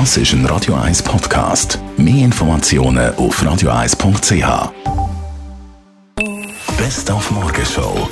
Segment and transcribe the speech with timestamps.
[0.00, 1.78] Das ist ein Radio 1 Podcast.
[1.96, 4.72] Mehr Informationen auf radio1.ch.
[6.76, 8.08] Best auf Morgenshow.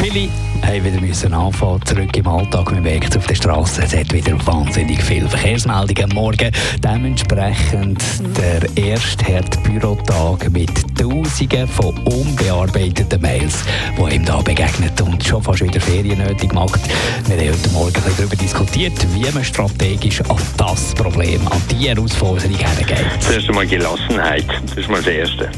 [0.00, 0.28] Viele
[0.62, 2.70] haben wieder müssen anfangen, zurück im Alltag.
[2.70, 6.52] Man merkt auf der Straße, es hat wieder wahnsinnig viele Verkehrsmeldungen am Morgen.
[6.78, 8.00] Dementsprechend
[8.38, 13.64] der erste Herd-Bürotag mit Tausenden von unbearbeiteten Mails,
[14.08, 16.80] die ihm da begegnet und schon fast wieder Ferien nötig macht.
[17.26, 21.88] Wir haben heute Morgen ein darüber diskutiert, wie man strategisch an das Problem, an die
[21.88, 23.06] Herausforderung hergeht.
[23.20, 25.50] Zuerst einmal Gelassenheit, das ist mal das Erste.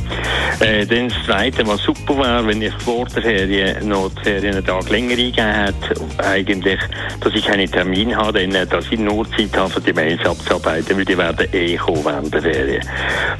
[0.60, 4.54] Äh, dann das Zweite, was super wäre, wenn ich vor der Ferien noch die Ferien
[4.54, 5.74] einen Tag länger eingegeben hat,
[6.18, 6.78] eigentlich,
[7.20, 11.04] dass ich keine Termine habe, dann, dass ich nur Zeit habe, die Mails abzuarbeiten, weil
[11.04, 12.88] die werden eh kommen während der Ferien.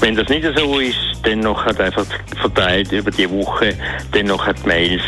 [0.01, 2.07] Wenn das nicht so ist, dann noch einfach
[2.41, 3.75] verteilt über die Woche,
[4.13, 5.03] dann noch die Mails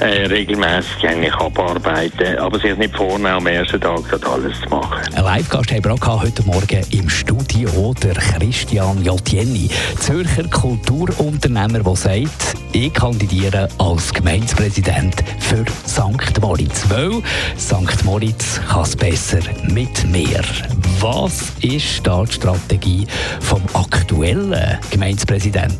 [0.00, 5.14] äh, regelmäßig eigentlich abarbeiten, aber sich nicht vornehmen, am ersten Tag das alles zu machen.
[5.14, 10.44] Ein Live-Gast haben wir heute Morgen im Studio, der Christian Jotjenni, Zürcher
[11.30, 16.40] Kulturunternehmer, der sagt, ich kandidiere als Gemeindepräsident für St.
[16.40, 17.22] Moritz, weil
[17.56, 18.04] St.
[18.04, 20.40] Moritz kann es besser mit mir.
[20.98, 23.06] Was ist da die Strategie
[23.40, 25.78] vom aktuellen Gemeindepräsidenten?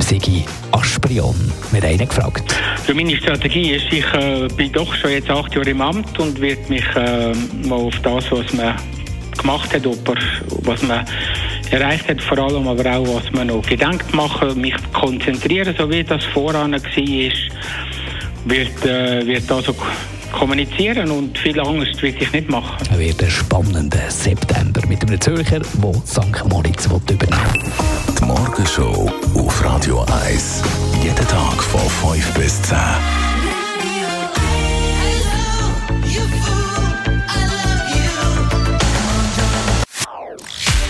[0.00, 1.52] Sigi Asprion.
[1.70, 2.52] Wir haben gefragt.
[2.84, 6.40] Für meine Strategie ist, ich äh, bin doch schon jetzt acht Jahre im Amt und
[6.40, 7.32] werde mich äh,
[7.66, 8.74] mal auf das, was man
[9.38, 11.06] gemacht hat, was man
[11.72, 16.04] erreicht hat, vor allem aber auch, was man noch gedenkt machen, mich konzentrieren, so wie
[16.04, 16.80] das voran war,
[18.44, 19.74] wird, äh, wird also
[20.32, 22.76] kommunizieren und viel Angst will ich nicht machen.
[22.90, 26.48] Es wird ein spannender September mit einem Zürcher, der St.
[26.48, 27.72] Moritz übernehmen will.
[28.20, 30.62] Die Morgenshow auf Radio 1.
[31.02, 32.76] Jeden Tag von 5 bis 10.